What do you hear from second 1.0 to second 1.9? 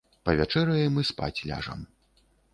і спаць ляжам.